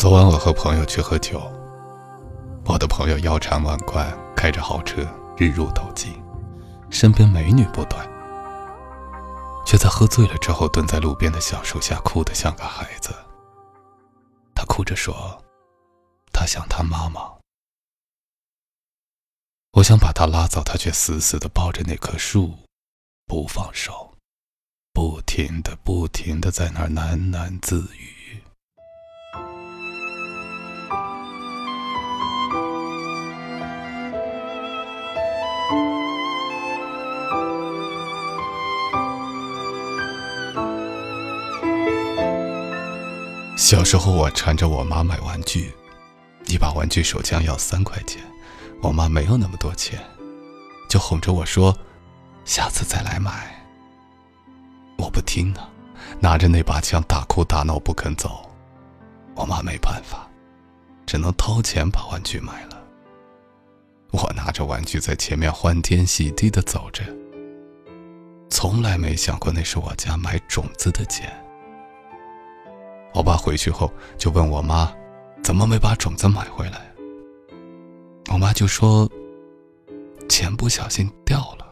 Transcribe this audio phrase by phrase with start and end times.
[0.00, 1.38] 昨晚我和朋友去喝酒，
[2.64, 6.10] 我的朋友腰缠万贯，开着豪车，日入斗金，
[6.88, 8.08] 身边美女不断，
[9.66, 13.14] 却在喝醉了之后蹲在路边的小树下哭得像个孩子。
[14.54, 15.38] 他哭着说
[16.32, 17.20] ：“他想他妈妈。”
[19.76, 22.54] 我想把他拉走，他却死死地抱着那棵树，
[23.26, 24.14] 不放手，
[24.94, 28.16] 不停地、不停地在那儿喃喃自语。
[43.70, 45.72] 小时候，我缠着我妈买玩具，
[46.48, 48.20] 一把玩具手枪要三块钱，
[48.82, 49.96] 我妈没有那么多钱，
[50.88, 51.72] 就哄着我说
[52.44, 53.64] ：“下次再来买。”
[54.98, 55.60] 我不听呢，
[56.18, 58.44] 拿着那把枪大哭大闹不肯走，
[59.36, 60.28] 我妈没办法，
[61.06, 62.76] 只能掏钱把玩具买了。
[64.10, 67.04] 我拿着玩具在前面欢天喜地的走着，
[68.50, 71.32] 从来没想过那是我家买种子的钱。
[73.12, 74.92] 我爸回去后就问我妈
[75.42, 76.90] ：“怎么没把种子买回来？”
[78.32, 79.10] 我妈就说
[80.28, 81.66] ：“钱不小心掉了。”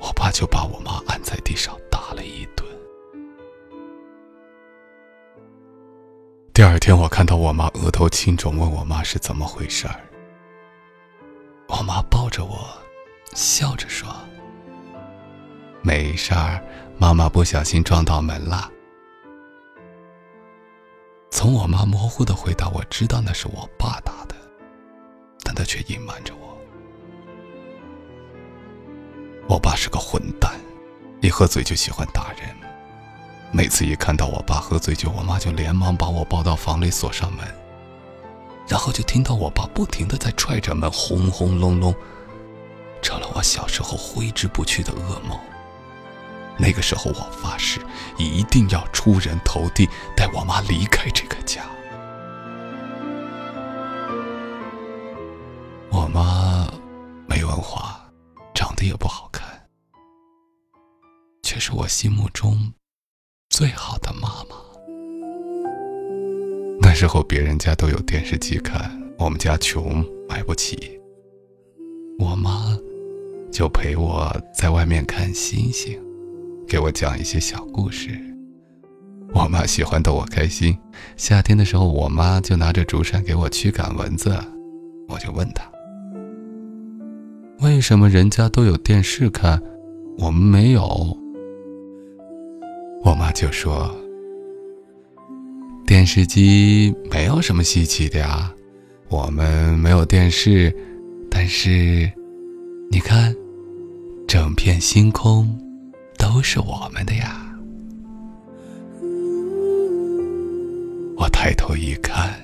[0.00, 2.64] 我爸就把我妈按在地上打了一顿。
[6.52, 10.00] 第二天，我看到我妈额头青肿，问我妈是怎么回事儿。
[11.68, 12.68] 我妈抱着我，
[13.34, 14.08] 笑着说
[15.82, 16.62] ：“没事儿，
[16.98, 18.70] 妈妈不小心撞到门了。”
[21.36, 24.34] 从我妈模糊的回答，我知道那是我爸打的，
[25.44, 26.56] 但他却隐瞒着我。
[29.46, 30.54] 我爸是个混蛋，
[31.20, 32.56] 一喝醉就喜欢打人。
[33.52, 37.46] 每次一看到我爸喝醉酒，我妈就连忙把我抱到房里锁上门，
[38.66, 41.94] 然后就听到我爸不停的在踹着门，轰轰隆隆，
[43.02, 45.38] 成了我小时候挥之不去的噩梦。
[46.58, 47.80] 那个时候，我发誓
[48.18, 51.62] 一定要出人头地，带我妈离开这个家。
[55.90, 56.66] 我妈
[57.26, 58.00] 没文化，
[58.54, 59.68] 长得也不好看，
[61.42, 62.72] 却是我心目中
[63.50, 64.56] 最好的妈妈。
[66.80, 70.98] 那时候别人家都有电视机看，我们家穷，买不起。
[72.18, 72.78] 我妈
[73.52, 76.05] 就陪我在外面看星星。
[76.66, 78.10] 给我讲一些小故事。
[79.34, 80.76] 我妈喜欢逗我开心。
[81.16, 84.36] 夏天的时候，我妈就拿着竹扇给我驱赶蚊子。
[85.08, 85.64] 我就问她
[87.60, 89.60] ：“为什么人家都有电视看，
[90.18, 90.82] 我们没有？”
[93.04, 93.94] 我妈就说
[95.86, 98.52] ：“电视机没有什么稀奇的呀，
[99.08, 100.74] 我们没有电视，
[101.30, 102.10] 但是，
[102.90, 103.34] 你看，
[104.26, 105.56] 整片星空。”
[106.36, 107.50] 都是我们的呀！
[111.16, 112.38] 我抬头一看，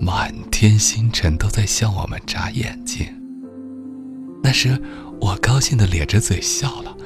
[0.00, 3.06] 满天星辰都在向我们眨眼睛。
[4.42, 4.76] 那时，
[5.20, 6.96] 我高兴的咧着嘴笑了。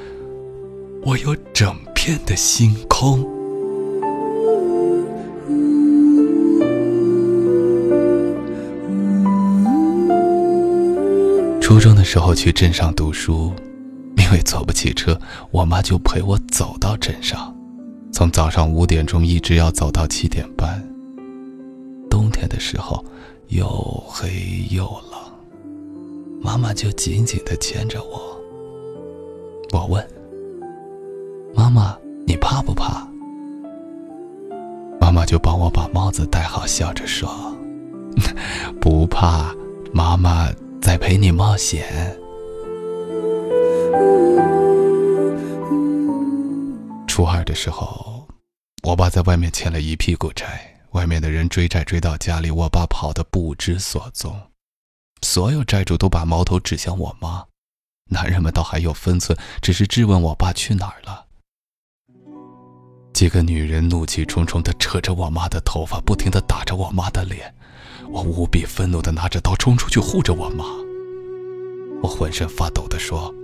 [1.04, 3.18] 我有整片的星空。
[11.60, 13.52] 初中的时候去镇上读书。
[14.28, 15.18] 因为坐不起车，
[15.50, 17.54] 我妈就陪我走到镇上，
[18.12, 20.86] 从早上五点钟一直要走到七点半。
[22.10, 23.02] 冬天的时候，
[23.48, 23.66] 又
[24.06, 28.38] 黑又冷，妈妈就紧紧地牵着我。
[29.72, 30.06] 我问
[31.56, 31.96] ：“妈妈，
[32.26, 33.08] 你怕不怕？”
[35.00, 37.30] 妈妈就帮我把帽子戴好，笑着说
[38.78, 39.54] ：“不怕，
[39.90, 40.50] 妈妈
[40.82, 42.14] 在陪你冒险。”
[47.06, 48.28] 初二的时候，
[48.84, 54.40] 我爸在外面欠了一屁股债，外面的人追债追到家里，我爸跑得不知所踪，
[55.22, 57.44] 所有债主都把矛头指向我妈，
[58.10, 61.26] 男人们倒还有分寸，只是质问我爸去哪儿了。
[63.12, 67.52] 几个女人怒气冲冲地扯着我妈的头发，不停地打着我妈的脸，
[68.08, 70.64] 我无比愤怒地拿着刀冲出去护着我妈，
[72.00, 73.34] 我浑身发抖地说。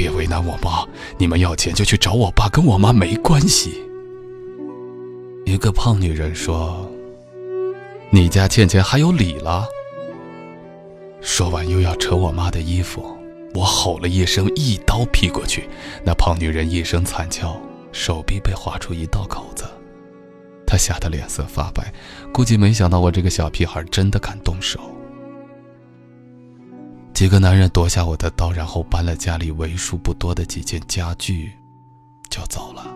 [0.00, 0.88] 别为难我妈，
[1.18, 3.82] 你们要钱就去找我爸，跟我妈没关系。
[5.44, 6.90] 一个胖女人说
[8.08, 9.66] ：“你家欠钱还有理了？”
[11.20, 13.14] 说完又要扯我妈的衣服，
[13.52, 15.68] 我吼了一声，一刀劈过去。
[16.02, 17.60] 那胖女人一声惨叫，
[17.92, 19.64] 手臂被划出一道口子，
[20.66, 21.92] 她吓得脸色发白，
[22.32, 24.80] 估计没想到我这个小屁孩真的敢动手。
[27.20, 31.52] 几个男人夺下我的刀，然后搬了家里为数不多的几件家具，
[32.30, 32.86] 就走了。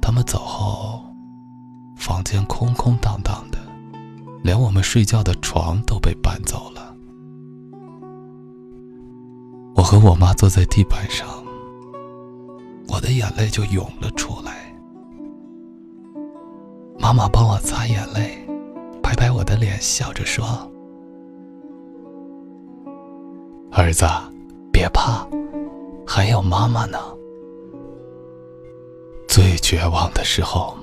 [0.00, 1.04] 他们走后，
[1.96, 3.58] 房间空空荡荡的，
[4.42, 6.96] 连我们睡觉的床都被搬走了。
[9.74, 11.28] 我和我妈坐在地板上，
[12.88, 14.74] 我的眼泪就涌了出来。
[16.98, 18.42] 妈妈帮我擦眼泪，
[19.02, 20.66] 拍拍我的脸，笑着说
[23.80, 24.04] ：“儿子，
[24.70, 25.26] 别怕，
[26.06, 26.98] 还有妈妈呢。
[29.26, 30.76] 最绝望的时候，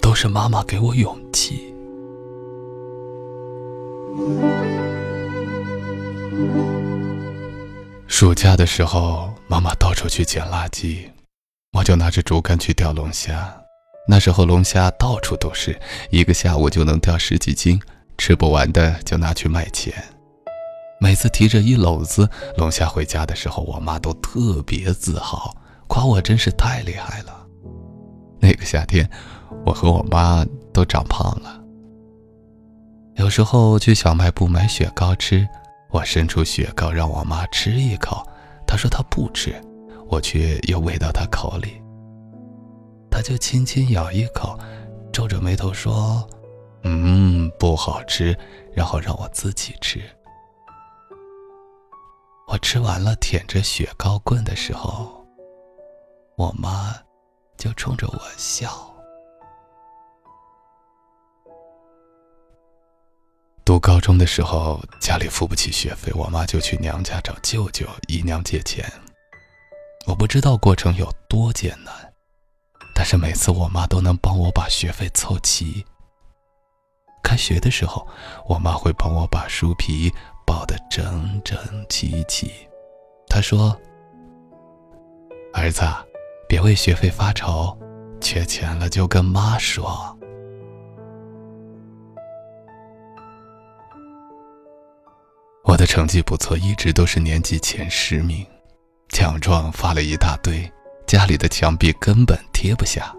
[0.00, 1.72] 都是妈妈给我勇气。”
[8.08, 11.08] 暑假的时候，妈妈到处去捡垃圾，
[11.78, 13.56] 我就拿着竹竿去钓龙虾。
[14.08, 15.80] 那时候龙虾到处都是，
[16.10, 17.80] 一个下午就能钓十几斤，
[18.18, 19.94] 吃不完的就拿去卖钱。
[21.02, 25.52] 每次提着一篓子龙虾回家的时候，我妈都特别自豪，
[25.88, 27.44] 夸我真是太厉害了。
[28.38, 29.10] 那个夏天，
[29.66, 31.60] 我和我妈都长胖了。
[33.16, 35.44] 有时候去小卖部买雪糕吃，
[35.90, 38.24] 我伸出雪糕让我妈吃一口，
[38.64, 39.60] 她说她不吃，
[40.08, 41.82] 我却又喂到她口里。
[43.10, 44.56] 他就轻轻咬一口，
[45.12, 46.24] 皱着眉头说
[46.84, 48.38] ：“嗯，不好吃。”
[48.72, 50.00] 然后让我自己吃。
[52.48, 55.26] 我吃完了，舔着雪糕棍的时候，
[56.36, 56.94] 我妈
[57.56, 58.88] 就冲着我笑。
[63.64, 68.84] 读高中的时候，家里付不起学费，我妈就去娘家找舅舅姨娘借钱。
[70.06, 72.12] 我不知道过程有多艰难。
[72.94, 75.84] 但是每次我妈都能帮我把学费凑齐。
[77.22, 78.06] 开学的时候，
[78.46, 80.12] 我妈会帮我把书皮
[80.46, 81.58] 抱得整整
[81.88, 82.50] 齐齐。
[83.28, 83.76] 他说
[85.54, 85.82] ：“儿子，
[86.48, 87.76] 别为学费发愁，
[88.20, 90.16] 缺钱了就跟妈说。”
[95.64, 98.46] 我的成绩不错，一直都是年级前十名，
[99.08, 100.70] 奖状发了一大堆。
[101.06, 103.14] 家里的墙壁根本贴不下，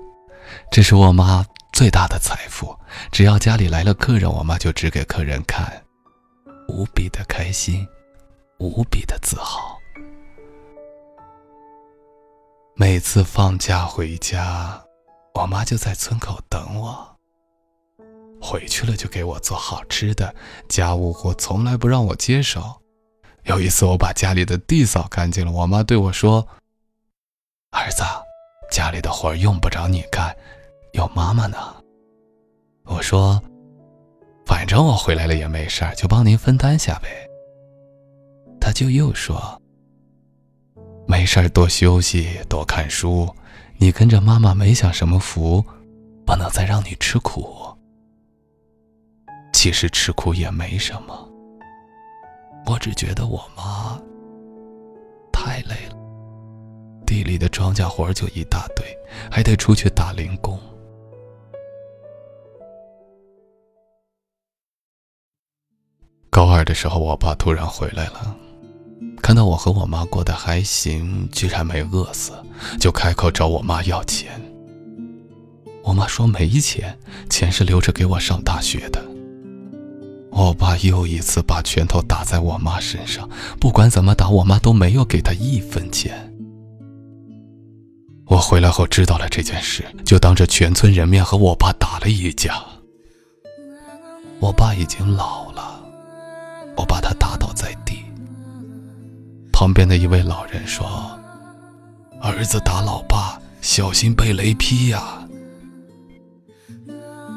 [0.71, 2.75] 这是我妈最大的财富。
[3.11, 5.83] 只要家里来了客人，我妈就指给客人看，
[6.67, 7.87] 无比的开心，
[8.59, 9.77] 无比的自豪。
[12.75, 14.83] 每次放假回家，
[15.35, 17.09] 我妈就在村口等我。
[18.41, 20.33] 回去了就给我做好吃的，
[20.67, 22.81] 家务活从来不让我接手。
[23.43, 26.47] 有一次我把家里的地扫干净了，我妈对我说。
[27.71, 28.03] 儿子，
[28.69, 30.35] 家里的活用不着你干，
[30.93, 31.57] 有妈妈呢。
[32.85, 33.41] 我说，
[34.73, 37.07] 正我回来了也没事，就帮您分担下呗。
[38.59, 39.61] 他就又说，
[41.05, 43.29] 没事多休息，多看书。
[43.77, 45.63] 你跟着妈妈没享什么福，
[46.25, 47.47] 不能再让你吃苦。
[49.53, 51.29] 其实吃苦也没什么，
[52.65, 54.01] 我只觉得我妈
[55.31, 55.95] 太累了。
[57.05, 58.83] 地里的庄稼活就一大堆，
[59.29, 60.59] 还得出去打零工。
[66.63, 68.33] 高二的时候，我爸突然回来了，
[69.21, 72.31] 看到我和我妈过得还行，居然没饿死，
[72.79, 74.31] 就开口找我妈要钱。
[75.83, 76.97] 我妈说没钱，
[77.29, 79.03] 钱是留着给我上大学的。
[80.31, 83.29] 我爸又一次把拳头打在我妈身上，
[83.59, 86.33] 不管怎么打，我妈都没有给他一分钱。
[88.27, 92.63] 我回来后知道了这件事，就当着全村人面和我爸打了一架。
[94.39, 95.72] 我爸已经老了，
[99.63, 101.17] 旁边的一位老人说
[102.19, 105.25] ：“儿子打老爸，小心被雷劈呀！”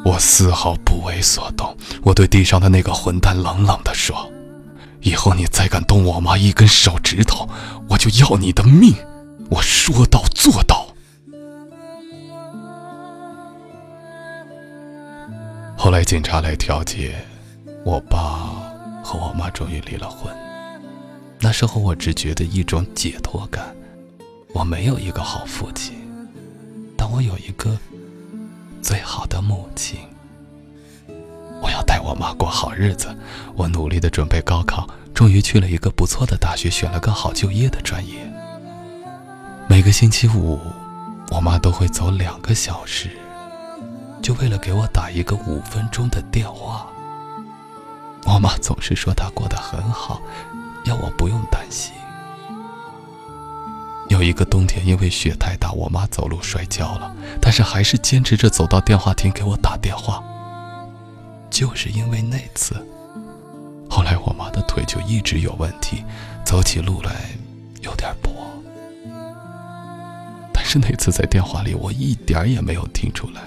[0.04, 4.28] 我丝毫不为所动，我对地上的那个混蛋冷冷地说
[5.02, 7.48] ：“以后你再敢动我妈一根手指头，
[7.88, 8.92] 我就要你的命！”
[9.48, 10.84] 我说到做到。
[15.78, 17.24] 后来警察来调解，
[17.84, 18.18] 我爸
[19.00, 20.34] 和我妈终于离了婚。
[21.40, 23.74] 那时候我只觉得一种解脱感。
[24.52, 25.94] 我没有一个好父亲，
[26.96, 27.76] 但我有一个
[28.80, 29.98] 最好的母亲。
[31.60, 33.14] 我要带我妈过好日子。
[33.54, 38.14] 我努力的准备高考，终于去了一个不错的大学，选了个好就业的专业。
[39.68, 40.58] 每个星期五，
[41.30, 43.10] 我妈都会走两个小时
[44.22, 46.86] 就为了给我打一个五分钟的电话。
[48.24, 50.22] 我妈总是说她过得很好，
[50.86, 51.92] 要我不用担心。
[54.08, 60.22] 有一个冬天，因为雪太大，我妈走路摔跤了，但是还是坚持着走到电话亭给我打电话。
[61.50, 62.74] 就是因为那次，
[63.90, 66.04] 后来我妈的腿就一直有问题，
[66.44, 67.30] 走起路来
[67.80, 68.30] 有点跛。
[70.52, 73.40] 但是那次在电话里，我一点也没有听出来。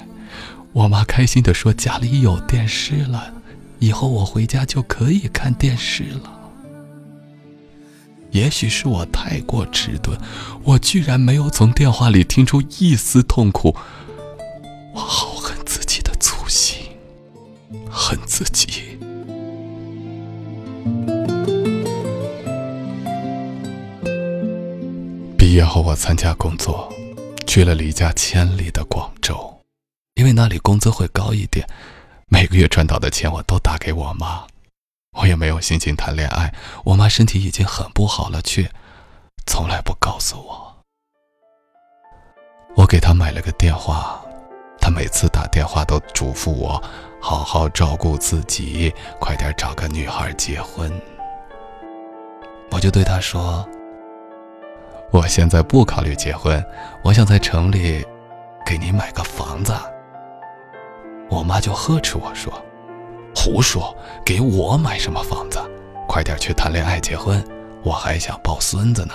[0.74, 3.34] 我妈开心地说：“家里有电视了，
[3.80, 6.34] 以后我回家就可以看电视了。”
[8.32, 10.18] 也许是我太过迟钝，
[10.64, 13.76] 我居然没有从电话里听出一丝痛苦。
[14.94, 16.78] 我好恨自己的粗心，
[17.90, 18.98] 恨自己。
[25.38, 26.94] 毕业后，我参加工作，
[27.48, 29.60] 去了离家千里的广州，
[30.14, 31.68] 因为那里工资会高一点，
[32.28, 34.46] 每个月赚到的钱我都打给我妈。
[35.18, 36.54] 我也没有心情谈恋爱，
[36.86, 38.70] 我妈身体已经很不好了，却
[39.46, 40.78] 从来不告诉我。
[42.76, 44.22] 我给她买了个电话，
[44.80, 46.82] 她每次打电话都嘱咐我
[47.20, 50.90] 好好照顾自己，快点找个女孩结婚。
[52.72, 53.68] 我就对她说
[55.12, 56.64] ：“我现在不考虑结婚，
[57.04, 58.06] 我想在城里
[58.66, 59.76] 给你买个房子。”
[61.30, 62.54] 我妈就呵斥我说。
[63.36, 63.96] 胡说！
[64.26, 65.60] 给我买什么房子？
[66.08, 67.44] 快点去谈恋爱结婚，
[67.84, 69.14] 我还想抱孙子呢。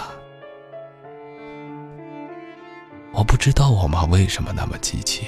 [3.13, 5.27] 我不知道我妈为什么那么急切。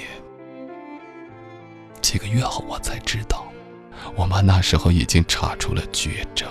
[2.01, 3.45] 几个月后我才知道，
[4.15, 6.49] 我妈那时候已经查出了绝症，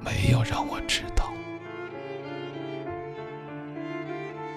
[0.00, 1.24] 没有让我知道。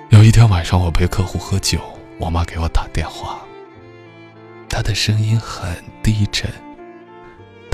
[0.10, 1.79] 有一天晚上，我陪客户喝酒，
[2.19, 3.39] 我妈给我打电话，
[4.69, 6.50] 她的声音很低沉。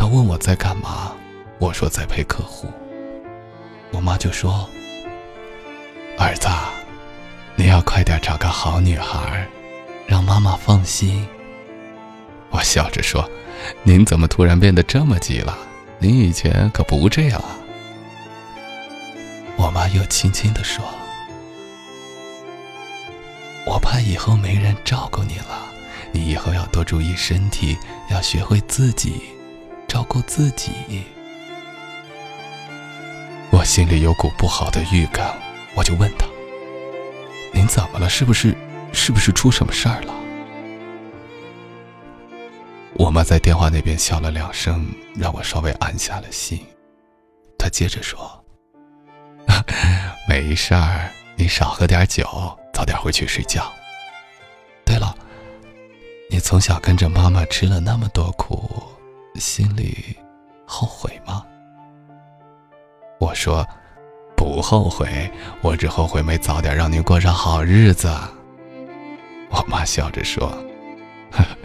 [0.04, 1.14] 他问我在干嘛，
[1.60, 2.68] 我说在陪客户。
[3.92, 4.70] 我妈就说
[6.20, 6.50] ：“儿子，
[7.56, 9.48] 你要快点找个好女孩，
[10.06, 11.26] 让妈妈放心。”
[12.52, 13.26] 我笑着说
[13.84, 15.58] ：“您怎么突然变得这么急了？
[16.00, 17.56] 您以前可不这样啊。”
[19.56, 20.84] 我妈又轻轻地说
[23.66, 25.72] ：“我怕以后没人照顾你了，
[26.12, 27.78] 你以后要多注意身体，
[28.12, 29.22] 要学会自己。”
[29.94, 30.72] 照顾自己，
[33.52, 35.40] 我心里有股不好的预感，
[35.76, 36.26] 我就问他
[37.54, 38.10] ：“您怎么了？
[38.10, 38.58] 是不是，
[38.92, 40.12] 是不是出什么事儿了？”
[42.98, 44.84] 我妈在电话那边笑了两声，
[45.16, 46.60] 让我稍微安下了心。
[47.56, 48.44] 她接着说
[50.28, 52.26] ：“没事儿，你少喝点酒，
[52.74, 53.72] 早点回去睡觉。
[54.84, 55.16] 对了，
[56.32, 58.82] 你从小跟着妈妈吃了那么多苦。”
[59.36, 60.16] 心里
[60.66, 61.44] 后悔吗？
[63.20, 63.68] 我说
[64.36, 68.10] 不后悔，我只后悔没早点让您过上好日子。
[69.50, 70.52] 我妈笑着说：“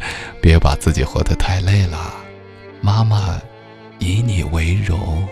[0.41, 2.15] 别把自己活得太累了，
[2.81, 3.41] 妈妈
[3.99, 5.27] 以你为荣。”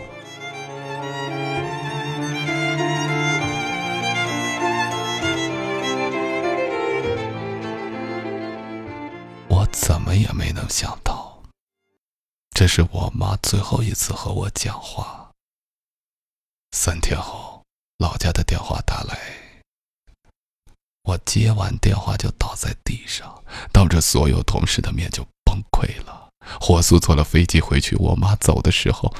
[12.66, 15.30] 这是我妈最后一次和我讲话。
[16.72, 17.62] 三天后，
[17.98, 19.16] 老家的电话打来，
[21.04, 23.40] 我接完电话就倒在地上，
[23.72, 26.28] 当着所有同事的面就崩溃了，
[26.60, 27.94] 火速坐了飞机回去。
[28.00, 29.14] 我妈走的时候，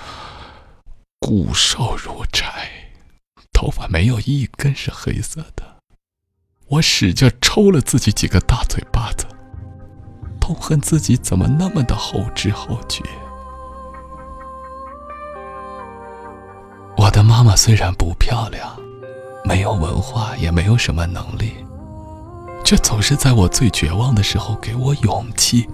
[1.21, 2.91] 骨瘦如柴，
[3.53, 5.77] 头发没有一根是黑色的。
[6.67, 9.25] 我使劲抽了自己几个大嘴巴子，
[10.41, 13.05] 痛恨自己怎么那么的后知后觉。
[17.47, 18.77] 妈虽然不漂亮，
[19.45, 21.53] 没有文化，也没有什么能力，
[22.65, 25.69] 却总是在我最绝望的时候给我勇气，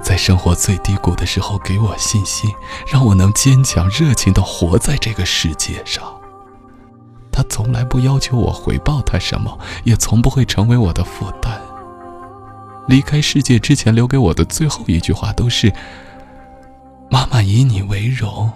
[0.00, 2.50] 在生活最低谷的时候给我信心，
[2.90, 6.02] 让我能坚强、热情地活在这个世界上。
[7.30, 11.60] 她从来不要求我回报她什么，也从不会成为我的负担。
[12.86, 15.70] 离开世界之前留给我的最后一句话都是
[17.10, 18.50] ：“妈妈以你为荣。”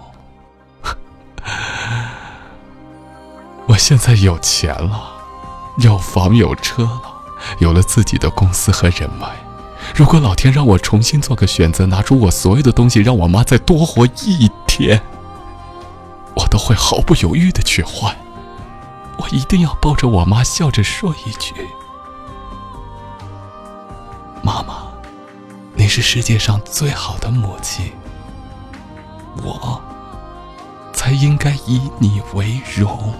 [3.65, 5.11] 我现在有钱了，
[5.77, 7.01] 有房有车了，
[7.59, 9.27] 有了自己的公司和人脉。
[9.95, 15.01] 如果老天让我重新做个选择，拿出我所有的东西，让我妈再多活一天，
[16.35, 18.15] 我都会毫不犹豫的去换。
[19.17, 21.53] 我一定要抱着我妈，笑着说一句
[24.43, 24.87] ：“妈妈，
[25.75, 27.91] 你是世界上最好的母亲，
[29.43, 29.81] 我
[30.93, 33.13] 才应该以你为荣。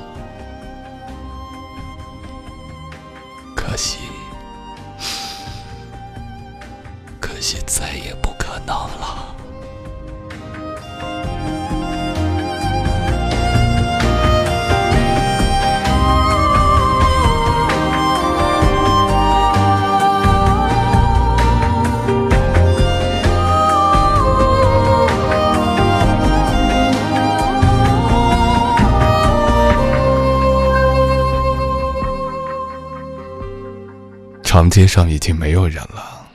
[34.54, 36.32] 长街上已经没有人了。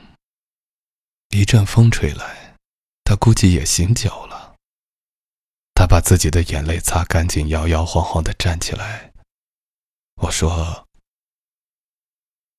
[1.29, 2.53] 一阵风吹来，
[3.05, 4.57] 他估计也醒酒了。
[5.73, 9.13] 他把自己的眼泪擦干净，摇摇晃晃的站起来。
[10.21, 10.85] 我说：“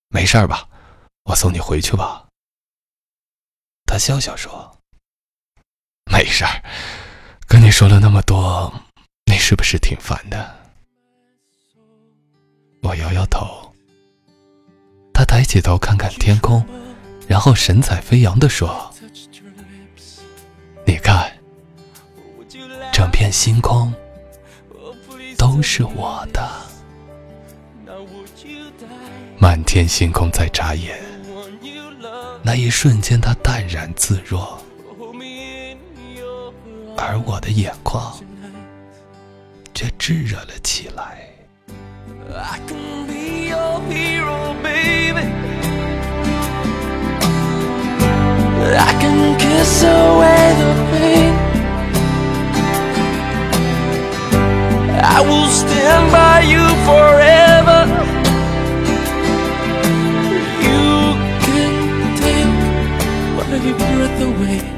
[0.09, 0.67] 没事吧？
[1.25, 2.27] 我送你回去吧。”
[3.85, 4.79] 他笑笑说
[6.11, 6.65] ：“没事儿。
[7.47, 8.73] 跟你说了那么多，
[9.27, 10.57] 你是不是挺烦的？”
[12.81, 13.70] 我摇摇头。
[15.21, 16.65] 他抬起头看看天空，
[17.29, 18.91] 然后神采飞扬地说
[20.87, 21.31] ：“你看，
[22.91, 23.93] 整片星空
[25.37, 26.51] 都是我的。
[29.39, 30.99] 满天星空在眨眼，
[32.43, 34.59] 那一瞬间，他淡然自若，
[36.97, 38.19] 而我的眼眶
[39.75, 41.29] 却炙热了起来。”
[48.73, 51.33] I can kiss away the pain.
[55.03, 57.81] I will stand by you forever.
[60.69, 60.85] You
[61.47, 61.73] can
[62.25, 62.51] take
[63.37, 64.70] my breath away